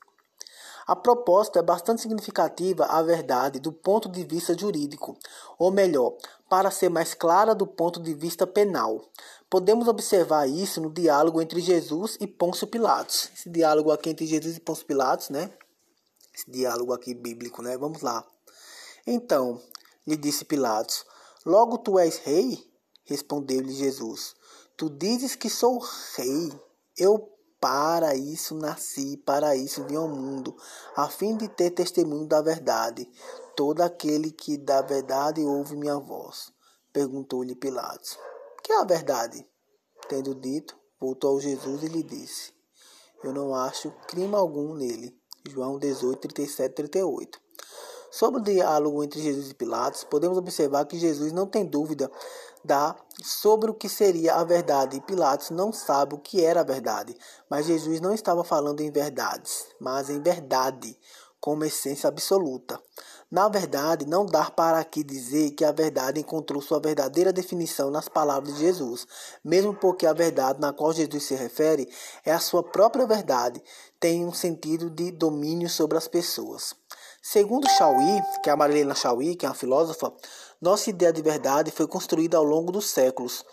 A 0.86 0.98
proposta 0.98 1.60
é 1.60 1.64
bastante 1.64 2.02
significativa 2.02 2.86
à 2.86 3.02
verdade 3.02 3.58
do 3.58 3.72
ponto 3.72 4.10
de 4.10 4.22
vista 4.26 4.58
jurídico, 4.58 5.18
ou 5.58 5.72
melhor, 5.72 6.14
para 6.50 6.70
ser 6.70 6.90
mais 6.90 7.14
clara 7.14 7.56
do 7.56 7.66
ponto 7.66 8.02
de 8.02 8.14
vista 8.14 8.46
penal. 8.46 9.02
Podemos 9.50 9.88
observar 9.88 10.46
isso 10.50 10.82
no 10.82 10.92
diálogo 10.92 11.42
entre 11.42 11.62
Jesus 11.62 12.18
e 12.20 12.28
Pôncio 12.28 12.68
Pilatos. 12.68 13.30
Esse 13.34 13.50
diálogo 13.50 13.92
aqui 13.92 14.10
entre 14.10 14.26
Jesus 14.26 14.58
e 14.58 14.60
Pôncio 14.60 14.86
Pilatos, 14.86 15.30
né? 15.30 15.52
Esse 16.34 16.50
diálogo 16.50 16.94
aqui 16.94 17.14
bíblico, 17.14 17.62
né? 17.62 17.78
Vamos 17.78 18.02
lá. 18.02 18.26
Então, 19.06 19.62
lhe 20.06 20.18
disse 20.18 20.46
Pilatos: 20.46 21.06
Logo 21.46 21.78
tu 21.78 22.00
és 22.00 22.18
rei? 22.18 22.72
Respondeu-lhe 23.04 23.74
Jesus: 23.74 24.36
Tu 24.76 24.90
dizes 24.90 25.36
que 25.36 25.50
sou 25.50 25.80
rei. 26.16 26.52
Eu 26.98 27.30
para 27.60 28.14
isso 28.14 28.56
nasci, 28.56 29.16
para 29.16 29.56
isso 29.56 29.86
vim 29.86 29.96
ao 29.96 30.08
mundo, 30.08 30.54
a 30.98 31.08
fim 31.08 31.38
de 31.38 31.48
ter 31.48 31.72
testemunho 31.72 32.28
da 32.28 32.42
verdade. 32.42 33.10
Todo 33.56 33.82
aquele 33.82 34.32
que 34.32 34.58
da 34.58 34.82
verdade 34.82 35.42
ouve 35.42 35.76
minha 35.76 35.98
voz. 35.98 36.52
Perguntou-lhe 36.92 37.56
Pilatos: 37.56 38.18
Que 38.62 38.74
é 38.74 38.80
a 38.80 38.84
verdade? 38.84 39.48
Tendo 40.10 40.36
dito, 40.36 40.78
voltou 41.00 41.32
ao 41.32 41.40
Jesus 41.40 41.84
e 41.84 41.88
lhe 41.88 42.04
disse: 42.04 42.54
Eu 43.24 43.32
não 43.32 43.56
acho 43.56 43.92
crime 44.08 44.36
algum 44.36 44.74
nele. 44.76 45.18
João 45.46 45.78
18, 45.78 46.20
37, 46.20 46.74
38. 46.74 47.40
Sobre 48.10 48.40
o 48.40 48.44
diálogo 48.44 49.04
entre 49.04 49.22
Jesus 49.22 49.50
e 49.50 49.54
Pilatos, 49.54 50.04
podemos 50.04 50.38
observar 50.38 50.86
que 50.86 50.98
Jesus 50.98 51.34
não 51.34 51.46
tem 51.46 51.66
dúvida 51.66 52.10
da 52.64 52.96
sobre 53.22 53.70
o 53.70 53.74
que 53.74 53.90
seria 53.90 54.36
a 54.36 54.44
verdade. 54.46 54.98
E 54.98 55.02
Pilatos 55.02 55.50
não 55.50 55.74
sabe 55.74 56.16
o 56.16 56.20
que 56.20 56.46
era 56.46 56.62
a 56.62 56.64
verdade. 56.64 57.14
Mas 57.50 57.66
Jesus 57.66 58.00
não 58.00 58.14
estava 58.14 58.44
falando 58.44 58.80
em 58.80 58.90
verdades, 58.90 59.68
mas 59.80 60.10
em 60.10 60.22
verdade, 60.22 60.98
como 61.42 61.66
essência 61.66 62.08
absoluta. 62.08 62.82
Na 63.34 63.50
verdade, 63.50 64.06
não 64.06 64.28
dá 64.28 64.52
para 64.52 64.78
aqui 64.78 65.04
dizer 65.04 65.56
que 65.56 65.66
a 65.66 65.72
verdade 65.72 66.20
encontrou 66.20 66.62
sua 66.62 66.80
verdadeira 66.80 67.34
definição 67.34 67.90
nas 67.90 68.08
palavras 68.08 68.54
de 68.54 68.60
Jesus, 68.60 69.08
mesmo 69.44 69.74
porque 69.74 70.06
a 70.06 70.14
verdade 70.14 70.62
na 70.62 70.72
qual 70.72 70.94
Jesus 70.94 71.24
se 71.24 71.34
refere 71.34 71.90
é 72.24 72.32
a 72.32 72.38
sua 72.38 72.62
própria 72.62 73.08
verdade, 73.08 73.60
tem 74.00 74.24
um 74.24 74.32
sentido 74.32 74.88
de 74.88 75.10
domínio 75.10 75.68
sobre 75.68 75.98
as 75.98 76.08
pessoas. 76.08 76.76
Segundo 77.24 77.68
Chauí, 77.72 78.22
que 78.44 78.52
é 78.52 78.54
a 78.54 78.56
Marilena 78.56 78.94
Chauí, 78.94 79.36
que 79.36 79.48
é 79.48 79.50
uma 79.50 79.56
filósofa, 79.56 80.14
nossa 80.62 80.92
ideia 80.92 81.12
de 81.12 81.24
verdade 81.24 81.72
foi 81.72 81.88
construída 81.88 82.38
ao 82.38 82.44
longo 82.44 82.72
dos 82.72 82.92
séculos, 82.92 83.44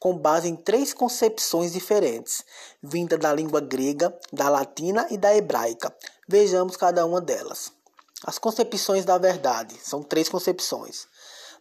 com 0.00 0.18
base 0.18 0.48
em 0.48 0.56
três 0.56 0.92
concepções 0.92 1.74
diferentes, 1.74 2.44
vinda 2.82 3.16
da 3.16 3.32
língua 3.32 3.60
grega, 3.60 4.12
da 4.32 4.48
latina 4.48 5.06
e 5.12 5.16
da 5.16 5.32
hebraica. 5.32 5.94
Vejamos 6.28 6.76
cada 6.76 7.06
uma 7.06 7.20
delas. 7.20 7.77
As 8.24 8.38
concepções 8.38 9.04
da 9.04 9.16
verdade 9.16 9.76
são 9.82 10.02
três 10.02 10.28
concepções. 10.28 11.06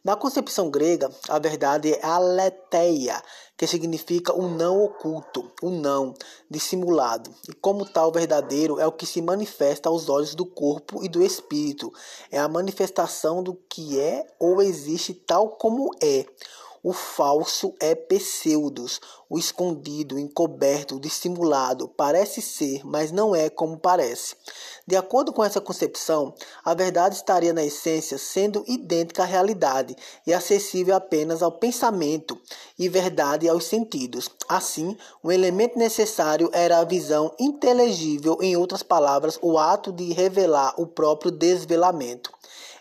Na 0.04 0.16
concepção 0.16 0.70
grega, 0.70 1.12
a 1.28 1.38
verdade 1.38 1.94
é 1.94 2.06
aletheia, 2.06 3.22
que 3.58 3.68
significa 3.68 4.34
o 4.34 4.48
não 4.48 4.82
oculto, 4.82 5.52
o 5.62 5.70
não 5.70 6.14
dissimulado. 6.50 7.34
E 7.50 7.54
como 7.54 7.86
tal, 7.86 8.12
verdadeiro 8.12 8.80
é 8.80 8.88
o 8.88 8.92
que 8.92 9.06
se 9.06 9.22
manifesta 9.22 9.90
aos 9.90 10.08
olhos 10.08 10.34
do 10.34 10.46
corpo 10.46 11.04
e 11.04 11.10
do 11.10 11.22
espírito. 11.22 11.92
É 12.32 12.40
a 12.40 12.48
manifestação 12.48 13.44
do 13.44 13.54
que 13.70 14.00
é 14.00 14.26
ou 14.40 14.62
existe 14.62 15.14
tal 15.14 15.50
como 15.50 15.92
é. 16.02 16.26
O 16.88 16.94
falso 16.94 17.74
é 17.82 17.94
pseudos, 17.94 19.01
o 19.29 19.38
escondido, 19.38 20.15
o 20.15 20.20
encoberto, 20.20 20.96
o 20.96 21.00
dissimulado, 21.01 21.89
parece 21.89 22.41
ser, 22.41 22.79
mas 22.86 23.12
não 23.12 23.36
é 23.36 23.50
como 23.50 23.77
parece. 23.77 24.38
De 24.88 24.96
acordo 24.96 25.34
com 25.34 25.44
essa 25.44 25.60
concepção, 25.60 26.34
a 26.63 26.74
verdade 26.74 27.15
estaria 27.15 27.51
na 27.51 27.65
essência 27.65 28.17
sendo 28.17 28.63
idêntica 28.65 29.24
à 29.24 29.25
realidade 29.25 29.98
e 30.25 30.34
acessível 30.34 30.96
apenas 30.96 31.44
ao 31.44 31.51
pensamento 31.51 32.39
e 32.79 32.88
verdade 32.88 33.50
aos 33.50 33.65
sentidos. 33.65 34.29
Assim, 34.48 34.98
um 35.22 35.29
elemento 35.29 35.77
necessário 35.77 36.50
era 36.53 36.79
a 36.79 36.86
visão 36.86 37.36
inteligível, 37.38 38.38
em 38.39 38.56
outras 38.56 38.82
palavras, 38.82 39.38
o 39.41 39.60
ato 39.60 39.91
de 39.91 40.13
revelar 40.13 40.74
o 40.77 40.88
próprio 40.88 41.32
desvelamento. 41.32 42.32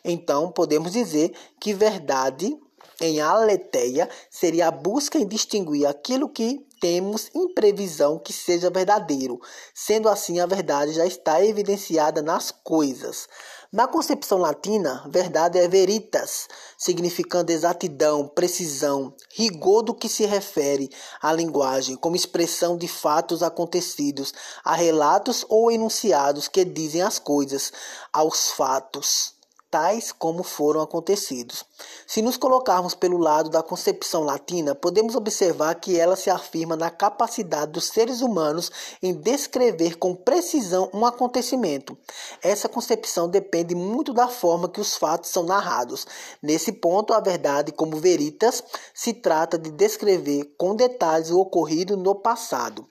Então, 0.04 0.52
podemos 0.52 0.92
dizer 0.92 1.32
que 1.58 1.74
verdade 1.74 2.56
em 3.00 3.20
aletheia 3.20 4.08
seria 4.30 4.68
a 4.68 4.70
busca 4.70 5.18
em 5.18 5.26
distinguir 5.26 5.86
aquilo 5.86 6.28
que 6.28 6.66
temos 6.80 7.30
em 7.34 7.52
previsão 7.52 8.18
que 8.18 8.32
seja 8.32 8.70
verdadeiro. 8.70 9.40
Sendo 9.74 10.08
assim, 10.08 10.40
a 10.40 10.46
verdade 10.46 10.92
já 10.92 11.06
está 11.06 11.44
evidenciada 11.44 12.22
nas 12.22 12.50
coisas. 12.50 13.28
Na 13.72 13.86
concepção 13.86 14.38
latina, 14.38 15.04
verdade 15.10 15.58
é 15.58 15.68
veritas, 15.68 16.48
significando 16.78 17.50
exatidão, 17.50 18.28
precisão, 18.28 19.14
rigor 19.34 19.82
do 19.82 19.94
que 19.94 20.08
se 20.08 20.24
refere 20.24 20.90
à 21.20 21.32
linguagem, 21.32 21.96
como 21.96 22.16
expressão 22.16 22.76
de 22.76 22.88
fatos 22.88 23.42
acontecidos, 23.42 24.32
a 24.64 24.74
relatos 24.74 25.44
ou 25.48 25.70
enunciados 25.70 26.48
que 26.48 26.64
dizem 26.64 27.02
as 27.02 27.18
coisas, 27.18 27.72
aos 28.12 28.50
fatos 28.50 29.35
tais 29.70 30.12
como 30.12 30.42
foram 30.42 30.80
acontecidos. 30.80 31.64
Se 32.06 32.22
nos 32.22 32.36
colocarmos 32.36 32.94
pelo 32.94 33.18
lado 33.18 33.50
da 33.50 33.62
concepção 33.62 34.22
latina, 34.22 34.74
podemos 34.74 35.16
observar 35.16 35.74
que 35.74 35.98
ela 35.98 36.16
se 36.16 36.30
afirma 36.30 36.76
na 36.76 36.90
capacidade 36.90 37.72
dos 37.72 37.86
seres 37.86 38.20
humanos 38.20 38.70
em 39.02 39.12
descrever 39.12 39.96
com 39.98 40.14
precisão 40.14 40.90
um 40.94 41.04
acontecimento. 41.04 41.96
Essa 42.42 42.68
concepção 42.68 43.28
depende 43.28 43.74
muito 43.74 44.12
da 44.12 44.28
forma 44.28 44.68
que 44.68 44.80
os 44.80 44.96
fatos 44.96 45.30
são 45.30 45.42
narrados. 45.42 46.06
Nesse 46.42 46.72
ponto, 46.72 47.12
a 47.12 47.20
verdade, 47.20 47.72
como 47.72 47.96
veritas, 47.96 48.62
se 48.94 49.12
trata 49.12 49.58
de 49.58 49.70
descrever 49.70 50.54
com 50.56 50.74
detalhes 50.74 51.30
o 51.30 51.40
ocorrido 51.40 51.96
no 51.96 52.14
passado. 52.14 52.86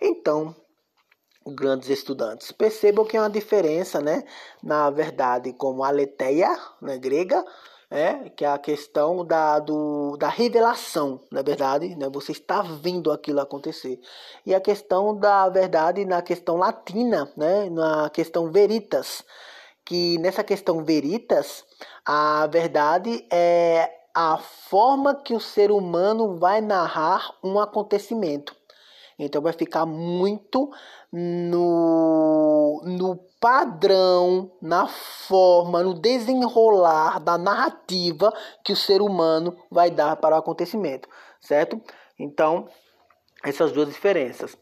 Então, 0.00 0.54
grandes 1.46 1.88
estudantes. 1.88 2.52
Percebam 2.52 3.04
que 3.04 3.16
é 3.16 3.20
uma 3.20 3.30
diferença, 3.30 4.00
né, 4.00 4.24
na 4.62 4.90
verdade, 4.90 5.52
como 5.52 5.84
aletheia, 5.84 6.58
né, 6.80 6.98
grega, 6.98 7.44
é, 7.90 8.30
que 8.30 8.44
é 8.44 8.48
a 8.48 8.58
questão 8.58 9.24
da, 9.24 9.58
do, 9.58 10.16
da 10.16 10.28
revelação, 10.28 11.20
na 11.30 11.40
é 11.40 11.42
verdade, 11.42 11.96
né, 11.96 12.08
você 12.08 12.32
está 12.32 12.62
vendo 12.62 13.10
aquilo 13.10 13.40
acontecer. 13.40 14.00
E 14.46 14.54
a 14.54 14.60
questão 14.60 15.16
da 15.16 15.48
verdade 15.48 16.04
na 16.04 16.22
questão 16.22 16.56
latina, 16.56 17.30
né, 17.36 17.68
na 17.70 18.08
questão 18.10 18.50
veritas, 18.52 19.24
que 19.84 20.18
nessa 20.18 20.44
questão 20.44 20.84
veritas, 20.84 21.64
a 22.04 22.46
verdade 22.46 23.26
é 23.32 23.90
a 24.14 24.38
forma 24.38 25.14
que 25.14 25.34
o 25.34 25.40
ser 25.40 25.70
humano 25.70 26.38
vai 26.38 26.60
narrar 26.60 27.34
um 27.42 27.58
acontecimento. 27.58 28.59
Então 29.24 29.42
vai 29.42 29.52
ficar 29.52 29.84
muito 29.84 30.70
no, 31.12 32.82
no 32.86 33.16
padrão, 33.38 34.50
na 34.62 34.86
forma, 34.86 35.82
no 35.82 35.92
desenrolar 35.92 37.20
da 37.20 37.36
narrativa 37.36 38.32
que 38.64 38.72
o 38.72 38.76
ser 38.76 39.02
humano 39.02 39.56
vai 39.70 39.90
dar 39.90 40.16
para 40.16 40.36
o 40.36 40.38
acontecimento, 40.38 41.08
certo? 41.40 41.80
Então, 42.18 42.66
essas 43.44 43.72
duas 43.72 43.88
diferenças. 43.88 44.56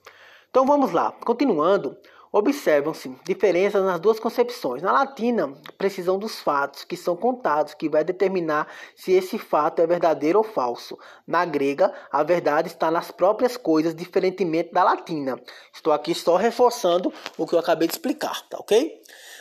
Então 0.50 0.66
vamos 0.66 0.92
lá, 0.92 1.12
continuando. 1.24 1.96
Observam-se 2.30 3.08
diferenças 3.24 3.82
nas 3.82 3.98
duas 3.98 4.20
concepções. 4.20 4.82
Na 4.82 4.92
latina, 4.92 5.52
precisão 5.76 6.18
dos 6.18 6.40
fatos 6.40 6.84
que 6.84 6.96
são 6.96 7.16
contados, 7.16 7.74
que 7.74 7.88
vai 7.88 8.04
determinar 8.04 8.68
se 8.94 9.12
esse 9.12 9.38
fato 9.38 9.80
é 9.80 9.86
verdadeiro 9.86 10.38
ou 10.38 10.44
falso. 10.44 10.98
Na 11.26 11.44
grega, 11.44 11.92
a 12.12 12.22
verdade 12.22 12.68
está 12.68 12.90
nas 12.90 13.10
próprias 13.10 13.56
coisas, 13.56 13.94
diferentemente 13.94 14.72
da 14.72 14.84
latina. 14.84 15.40
Estou 15.72 15.92
aqui 15.92 16.14
só 16.14 16.36
reforçando 16.36 17.12
o 17.36 17.46
que 17.46 17.54
eu 17.54 17.58
acabei 17.58 17.88
de 17.88 17.94
explicar, 17.94 18.46
tá 18.48 18.58
ok? 18.58 19.00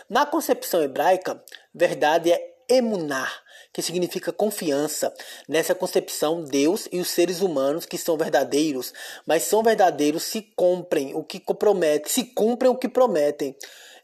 Na 0.09 0.25
concepção 0.25 0.81
hebraica, 0.81 1.43
verdade 1.73 2.31
é 2.31 2.39
emunar, 2.69 3.31
que 3.77 3.81
significa 3.83 4.33
confiança. 4.33 5.13
Nessa 5.47 5.75
concepção, 5.75 6.43
Deus 6.43 6.87
e 6.91 6.99
os 6.99 7.09
seres 7.09 7.41
humanos 7.41 7.85
que 7.85 7.95
são 7.95 8.17
verdadeiros, 8.17 8.91
mas 9.23 9.43
são 9.43 9.61
verdadeiros 9.61 10.23
se 10.23 10.41
cumprem 10.55 11.13
o 11.13 11.23
que 11.23 11.39
prometem, 11.39 12.11
se 12.11 12.23
cumprem 12.23 12.71
o 12.71 12.75
que 12.75 12.89
prometem 12.89 13.55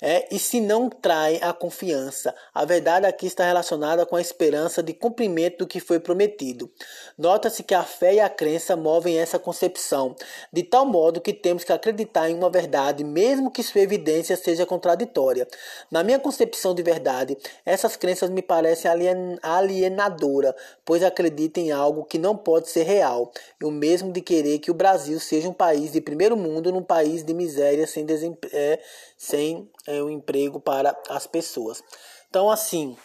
é, 0.04 0.28
e 0.30 0.38
se 0.38 0.60
não 0.60 0.90
traem 0.90 1.40
a 1.42 1.54
confiança. 1.54 2.36
A 2.54 2.66
verdade 2.66 3.06
aqui 3.06 3.26
está 3.26 3.46
relacionada 3.46 4.06
com 4.06 4.18
a 4.18 4.22
esperança 4.22 4.84
de 4.84 4.92
cumprimento 4.92 5.60
do 5.60 5.68
que 5.68 5.80
foi 5.80 5.98
prometido. 5.98 6.70
Nota-se 7.18 7.64
que 7.64 7.74
a 7.74 7.84
fé 7.84 8.16
e 8.16 8.20
a 8.20 8.28
crença 8.28 8.76
movem 8.76 9.18
essa 9.18 9.40
concepção, 9.40 10.14
de 10.52 10.62
tal 10.62 10.86
modo 10.86 11.22
que 11.22 11.32
temos 11.32 11.64
que 11.64 11.72
acreditar 11.72 12.30
em 12.30 12.36
uma 12.36 12.50
verdade, 12.50 13.02
mesmo 13.02 13.50
que 13.50 13.64
sua 13.64 13.80
evidência 13.80 14.36
seja 14.36 14.66
contraditória. 14.66 15.48
Na 15.90 16.04
minha 16.04 16.20
concepção 16.20 16.76
de 16.76 16.84
verdade, 16.84 17.38
essas 17.66 17.96
crenças 17.96 18.30
me 18.30 18.42
parecem 18.42 18.92
alien, 18.92 19.38
alienadoras, 19.42 20.54
pois 20.84 21.02
acreditam 21.02 21.64
em 21.64 21.72
algo 21.72 22.04
que 22.04 22.18
não 22.18 22.36
pode 22.36 22.70
ser 22.70 22.84
real, 22.84 23.32
o 23.64 23.72
mesmo 23.72 24.12
de 24.12 24.20
querer 24.20 24.60
que 24.60 24.70
o 24.70 24.74
Brasil 24.74 25.18
seja 25.18 25.48
um 25.48 25.54
país 25.54 25.94
de 25.94 26.02
primeiro 26.02 26.36
mundo 26.36 26.74
num 26.74 26.84
país 26.84 27.24
de 27.24 27.34
miséria 27.34 27.88
sem, 27.88 28.06
é, 28.52 28.80
sem 29.24 29.70
é, 29.88 30.04
um 30.04 30.10
emprego 30.10 30.60
para 30.60 30.94
as 31.10 31.26
pessoas. 31.26 31.82
Então, 32.30 32.52
assim, 32.52 32.98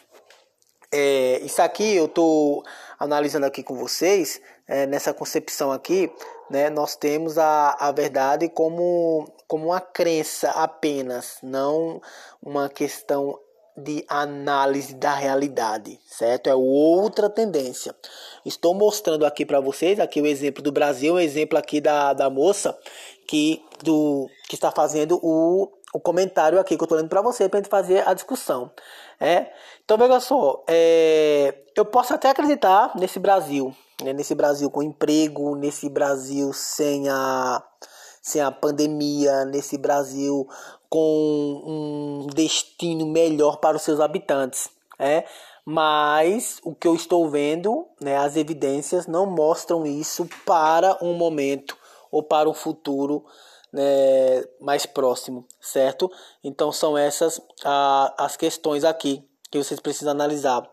é, 0.91 1.39
isso 1.45 1.63
aqui 1.63 1.95
eu 1.95 2.07
estou 2.07 2.65
analisando 2.99 3.47
aqui 3.47 3.63
com 3.63 3.77
vocês, 3.77 4.41
é, 4.67 4.85
nessa 4.85 5.15
concepção 5.15 5.71
aqui, 5.71 6.11
né, 6.51 6.71
nós 6.71 6.97
temos 6.97 7.39
a, 7.39 7.77
a 7.79 7.93
verdade 7.93 8.49
como, 8.49 9.33
como 9.47 9.67
uma 9.67 9.81
crença 9.81 10.51
apenas, 10.51 11.39
não 11.41 12.01
uma 12.43 12.69
questão 12.69 13.39
de 13.77 14.05
análise 14.09 14.95
da 14.95 15.15
realidade, 15.15 16.01
certo? 16.05 16.51
É 16.51 16.55
outra 16.55 17.31
tendência. 17.31 17.95
Estou 18.45 18.75
mostrando 18.75 19.25
aqui 19.25 19.47
para 19.47 19.61
vocês 19.61 20.01
aqui 20.01 20.21
o 20.21 20.27
exemplo 20.27 20.61
do 20.61 20.73
Brasil, 20.73 21.15
o 21.15 21.21
exemplo 21.21 21.57
aqui 21.57 21.81
da, 21.81 22.13
da 22.13 22.29
moça 22.29 22.77
que 23.29 23.63
do 23.85 24.29
que 24.49 24.57
está 24.57 24.73
fazendo 24.73 25.21
o 25.23 25.78
o 25.92 26.00
comentário 26.00 26.61
aqui 26.61 26.76
que 26.76 26.83
eu 26.83 26.87
estou 26.87 26.99
lendo 26.99 27.09
para 27.09 27.23
você 27.23 27.49
para 27.49 27.59
gente 27.61 27.71
fazer 27.71 28.07
a 28.07 28.14
discussão. 28.14 28.71
É? 29.21 29.52
Então 29.85 29.97
veja 29.97 30.21
só, 30.21 30.62
é, 30.68 31.62
eu 31.75 31.85
posso 31.85 32.14
até 32.14 32.30
acreditar 32.30 32.92
nesse 32.97 33.18
Brasil, 33.18 33.75
né, 34.02 34.12
nesse 34.12 34.35
Brasil 34.35 34.71
com 34.71 34.83
emprego, 34.83 35.57
nesse 35.57 35.88
Brasil 35.88 36.52
sem 36.52 37.09
a, 37.09 37.62
sem 38.23 38.40
a 38.40 38.50
pandemia, 38.50 39.45
nesse 39.45 39.76
Brasil 39.78 40.47
com 40.88 41.62
um 41.66 42.26
destino 42.35 43.07
melhor 43.07 43.59
para 43.59 43.76
os 43.76 43.83
seus 43.83 44.00
habitantes. 44.00 44.71
É? 44.99 45.25
Mas 45.64 46.61
o 46.64 46.75
que 46.75 46.88
eu 46.88 46.95
estou 46.95 47.28
vendo, 47.28 47.87
né, 48.00 48.16
as 48.16 48.37
evidências 48.37 49.07
não 49.07 49.26
mostram 49.26 49.87
isso 49.87 50.28
para 50.45 50.97
um 51.02 51.14
momento 51.14 51.76
ou 52.11 52.23
para 52.23 52.49
um 52.49 52.54
futuro 52.54 53.25
né, 53.73 54.45
mais 54.61 54.87
próximo, 54.87 55.47
certo? 55.61 56.11
Então 56.43 56.73
são 56.73 56.97
essas 56.97 57.40
a, 57.64 58.14
as 58.25 58.37
questões 58.37 58.85
aqui 58.85 59.25
que 59.51 59.59
vocês 59.59 59.81
precisam 59.81 60.12
analisar. 60.12 60.69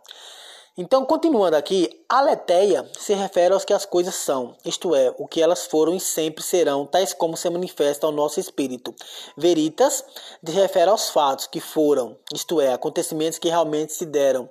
Então, 0.77 1.05
continuando 1.05 1.55
aqui, 1.55 2.03
aletheia 2.09 2.85
se 2.99 3.13
refere 3.13 3.53
aos 3.53 3.63
que 3.63 3.71
as 3.71 3.85
coisas 3.85 4.13
são, 4.13 4.57
isto 4.65 4.93
é, 4.93 5.15
o 5.17 5.25
que 5.25 5.41
elas 5.41 5.65
foram 5.65 5.95
e 5.95 6.01
sempre 6.01 6.43
serão, 6.43 6.85
tais 6.85 7.13
como 7.13 7.37
se 7.37 7.49
manifesta 7.49 8.05
ao 8.05 8.11
nosso 8.11 8.41
espírito. 8.41 8.93
Veritas 9.37 10.03
se 10.45 10.51
refere 10.51 10.89
aos 10.89 11.09
fatos 11.09 11.47
que 11.47 11.61
foram, 11.61 12.17
isto 12.33 12.59
é, 12.59 12.73
acontecimentos 12.73 13.39
que 13.39 13.47
realmente 13.47 13.93
se 13.93 14.05
deram 14.05 14.49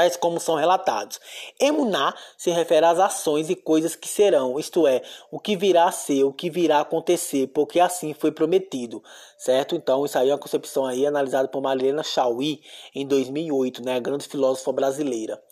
tais 0.00 0.16
como 0.16 0.40
são 0.40 0.54
relatados. 0.54 1.20
Emuná 1.60 2.14
se 2.38 2.50
refere 2.50 2.86
às 2.86 2.98
ações 2.98 3.50
e 3.50 3.54
coisas 3.54 3.94
que 3.94 4.08
serão, 4.08 4.58
isto 4.58 4.86
é, 4.86 5.02
o 5.30 5.38
que 5.38 5.54
virá 5.54 5.84
a 5.84 5.92
ser, 5.92 6.24
o 6.24 6.32
que 6.32 6.48
virá 6.48 6.78
a 6.78 6.80
acontecer, 6.80 7.48
porque 7.48 7.78
assim 7.78 8.14
foi 8.14 8.32
prometido, 8.32 9.02
certo? 9.36 9.74
Então, 9.74 10.06
isso 10.06 10.18
aí 10.18 10.30
é 10.30 10.32
uma 10.32 10.38
concepção 10.38 10.86
aí 10.86 11.06
analisada 11.06 11.48
por 11.48 11.60
Marilena 11.60 12.02
Chauí 12.02 12.62
em 12.94 13.06
2008, 13.06 13.84
né, 13.84 13.96
a 13.96 14.00
grande 14.00 14.26
filósofa 14.26 14.72
brasileira. 14.72 15.42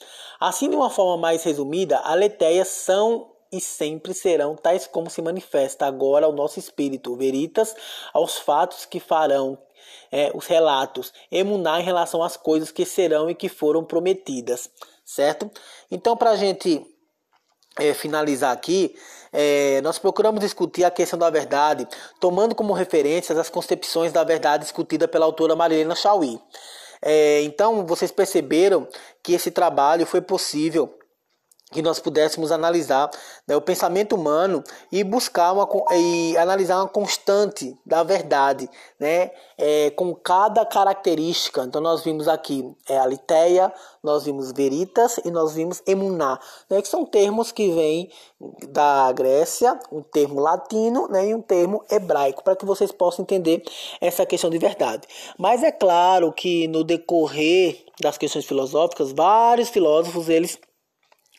Assim, 0.40 0.70
de 0.70 0.76
uma 0.76 0.88
forma 0.88 1.18
mais 1.18 1.42
resumida, 1.44 1.98
aleteias 1.98 2.68
são 2.68 3.30
e 3.52 3.60
sempre 3.60 4.14
serão 4.14 4.56
tais 4.56 4.86
como 4.86 5.10
se 5.10 5.20
manifesta 5.20 5.86
agora 5.86 6.26
ao 6.26 6.32
nosso 6.32 6.58
espírito, 6.58 7.16
veritas 7.16 7.74
aos 8.14 8.38
fatos 8.38 8.86
que 8.86 9.00
farão 9.00 9.58
é, 10.10 10.30
os 10.34 10.46
relatos, 10.46 11.12
emunar 11.30 11.80
em 11.80 11.84
relação 11.84 12.22
às 12.22 12.36
coisas 12.36 12.70
que 12.70 12.84
serão 12.84 13.30
e 13.30 13.34
que 13.34 13.48
foram 13.48 13.84
prometidas, 13.84 14.70
certo? 15.04 15.50
Então, 15.90 16.16
para 16.16 16.30
a 16.30 16.36
gente 16.36 16.84
é, 17.78 17.94
finalizar 17.94 18.52
aqui, 18.52 18.94
é, 19.32 19.80
nós 19.82 19.98
procuramos 19.98 20.40
discutir 20.40 20.84
a 20.84 20.90
questão 20.90 21.18
da 21.18 21.30
verdade, 21.30 21.86
tomando 22.20 22.54
como 22.54 22.72
referências 22.72 23.38
as 23.38 23.50
concepções 23.50 24.12
da 24.12 24.24
verdade 24.24 24.64
discutida 24.64 25.06
pela 25.06 25.26
autora 25.26 25.54
Marilena 25.54 25.94
Chauí. 25.94 26.40
É, 27.00 27.42
então, 27.42 27.86
vocês 27.86 28.10
perceberam 28.10 28.88
que 29.22 29.32
esse 29.32 29.50
trabalho 29.50 30.04
foi 30.04 30.20
possível 30.20 30.97
que 31.70 31.82
nós 31.82 31.98
pudéssemos 31.98 32.50
analisar 32.50 33.10
né, 33.46 33.54
o 33.54 33.60
pensamento 33.60 34.16
humano 34.16 34.64
e 34.90 35.04
buscar 35.04 35.52
uma 35.52 35.68
e 35.94 36.36
analisar 36.38 36.76
uma 36.76 36.88
constante 36.88 37.76
da 37.84 38.02
verdade, 38.02 38.68
né, 38.98 39.30
é, 39.56 39.90
com 39.90 40.14
cada 40.14 40.64
característica. 40.64 41.62
Então 41.64 41.80
nós 41.80 42.02
vimos 42.02 42.26
aqui 42.26 42.74
é, 42.88 42.98
a 42.98 43.06
liteia, 43.06 43.72
nós 44.02 44.24
vimos 44.24 44.50
veritas 44.52 45.18
e 45.24 45.30
nós 45.30 45.54
vimos 45.54 45.82
emuná, 45.86 46.40
né, 46.70 46.80
que 46.80 46.88
são 46.88 47.04
termos 47.04 47.52
que 47.52 47.70
vêm 47.70 48.10
da 48.68 49.12
Grécia, 49.12 49.78
um 49.92 50.02
termo 50.02 50.40
latino 50.40 51.06
né, 51.08 51.28
e 51.28 51.34
um 51.34 51.42
termo 51.42 51.84
hebraico, 51.90 52.42
para 52.42 52.56
que 52.56 52.64
vocês 52.64 52.90
possam 52.90 53.24
entender 53.24 53.62
essa 54.00 54.24
questão 54.24 54.48
de 54.48 54.58
verdade. 54.58 55.06
Mas 55.36 55.62
é 55.62 55.72
claro 55.72 56.32
que 56.32 56.66
no 56.68 56.82
decorrer 56.82 57.84
das 58.00 58.16
questões 58.16 58.46
filosóficas, 58.46 59.12
vários 59.12 59.68
filósofos 59.68 60.28
eles 60.28 60.58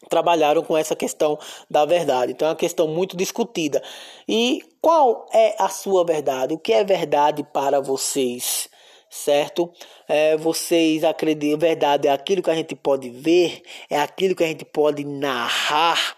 trabalharam 0.07 0.63
com 0.63 0.77
essa 0.77 0.95
questão 0.95 1.37
da 1.69 1.85
verdade. 1.85 2.31
Então 2.31 2.47
é 2.47 2.51
uma 2.51 2.55
questão 2.57 2.87
muito 2.87 3.17
discutida. 3.17 3.81
E 4.27 4.61
qual 4.81 5.27
é 5.33 5.55
a 5.59 5.67
sua 5.69 6.05
verdade? 6.05 6.53
O 6.53 6.57
que 6.57 6.71
é 6.71 6.83
verdade 6.83 7.43
para 7.43 7.81
vocês? 7.81 8.69
Certo? 9.09 9.71
É, 10.07 10.37
vocês 10.37 11.03
acreditam, 11.03 11.57
verdade 11.57 12.07
é 12.07 12.11
aquilo 12.11 12.43
que 12.43 12.49
a 12.51 12.55
gente 12.55 12.75
pode 12.75 13.09
ver, 13.09 13.63
é 13.89 13.99
aquilo 13.99 14.35
que 14.35 14.43
a 14.43 14.47
gente 14.47 14.63
pode 14.63 15.03
narrar, 15.03 16.15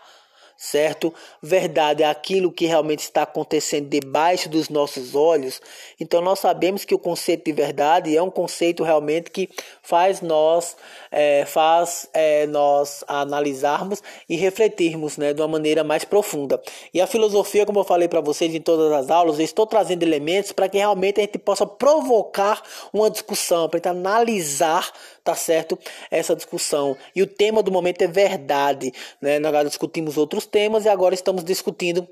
certo? 0.62 1.12
Verdade 1.41 2.04
é 2.04 2.06
aquilo 2.06 2.52
que 2.52 2.67
realmente 2.67 3.00
está 3.00 3.24
acontecendo 3.24 3.89
debaixo 3.89 4.47
dos 4.47 4.69
nossos 4.69 5.15
olhos. 5.15 5.60
Então 6.00 6.21
nós 6.21 6.38
sabemos 6.38 6.86
que 6.86 6.93
o 6.93 7.00
conceito 7.00 7.45
de 7.45 7.52
verdade 7.52 8.15
é 8.15 8.21
um 8.21 8.30
conceito 8.30 8.84
realmente 8.84 9.32
que 9.32 9.50
faz 9.82 10.21
nós 10.21 10.78
é, 11.12 11.45
faz 11.45 12.08
é, 12.13 12.45
nós 12.45 13.04
analisarmos 13.08 14.04
e 14.30 14.36
refletirmos, 14.36 15.17
né, 15.17 15.34
de 15.34 15.41
uma 15.41 15.47
maneira 15.47 15.84
mais 15.84 16.06
profunda. 16.06 16.62
E 16.93 17.02
a 17.02 17.08
filosofia, 17.08 17.65
como 17.65 17.80
eu 17.80 17.84
falei 17.84 18.08
para 18.08 18.21
vocês 18.21 18.54
em 18.54 18.62
todas 18.62 18.91
as 18.91 19.10
aulas, 19.10 19.39
eu 19.39 19.45
estou 19.45 19.65
trazendo 19.65 20.04
elementos 20.04 20.52
para 20.52 20.69
que 20.69 20.78
realmente 20.78 21.19
a 21.19 21.24
gente 21.24 21.39
possa 21.39 21.65
provocar 21.65 22.62
uma 22.93 23.10
discussão, 23.10 23.67
para 23.67 23.89
analisar 23.89 24.91
tá 25.24 25.36
certo? 25.36 25.78
Essa 26.10 26.36
discussão. 26.36 26.97
E 27.15 27.21
o 27.21 27.28
tema 27.28 27.62
do 27.62 27.71
momento 27.71 28.02
é 28.02 28.08
verdade, 28.08 28.91
né? 29.21 29.39
Nós 29.39 29.67
discutimos 29.67 30.17
outros 30.17 30.45
temas 30.51 30.85
e 30.85 30.89
agora 30.89 31.15
estamos 31.15 31.43
discutindo 31.43 32.07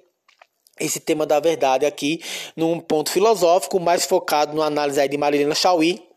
esse 0.80 1.00
tema 1.00 1.26
da 1.26 1.40
verdade 1.40 1.86
aqui 1.86 2.22
num 2.56 2.80
ponto 2.80 3.12
filosófico 3.12 3.80
mais 3.80 4.06
focado 4.06 4.56
na 4.56 4.66
análise 4.66 5.06
de 5.08 5.18
Marilena 5.18 5.54
Chauí 5.54 6.08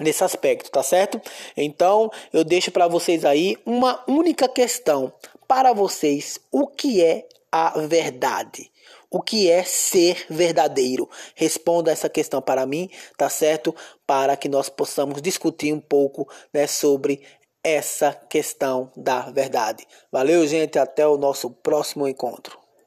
nesse 0.00 0.22
aspecto, 0.22 0.70
tá 0.70 0.82
certo? 0.82 1.20
Então, 1.56 2.10
eu 2.32 2.44
deixo 2.44 2.70
para 2.70 2.86
vocês 2.86 3.24
aí 3.24 3.56
uma 3.64 4.04
única 4.06 4.48
questão 4.48 5.12
para 5.48 5.72
vocês: 5.72 6.38
o 6.52 6.66
que 6.66 7.02
é 7.02 7.26
a 7.50 7.80
verdade? 7.80 8.70
O 9.10 9.22
que 9.22 9.50
é 9.50 9.62
ser 9.62 10.26
verdadeiro? 10.28 11.08
Responda 11.34 11.90
essa 11.90 12.08
questão 12.08 12.42
para 12.42 12.66
mim, 12.66 12.90
tá 13.16 13.30
certo? 13.30 13.74
Para 14.06 14.36
que 14.36 14.48
nós 14.48 14.68
possamos 14.68 15.22
discutir 15.22 15.72
um 15.72 15.80
pouco 15.80 16.28
né, 16.52 16.66
sobre 16.66 17.22
essa 17.66 18.12
questão 18.12 18.92
da 18.96 19.22
verdade. 19.22 19.84
Valeu, 20.12 20.46
gente. 20.46 20.78
Até 20.78 21.04
o 21.04 21.18
nosso 21.18 21.50
próximo 21.50 22.06
encontro. 22.06 22.65